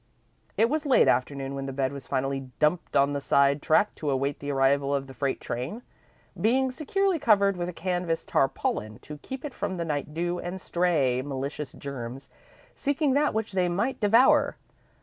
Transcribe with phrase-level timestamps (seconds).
[0.57, 4.09] It was late afternoon when the bed was finally dumped on the side track to
[4.09, 5.83] await the arrival of the freight train,
[6.39, 10.59] being securely covered with a canvas tarpaulin to keep it from the night dew and
[10.59, 12.31] stray, malicious germs,
[12.75, 14.57] seeking that which they might devour.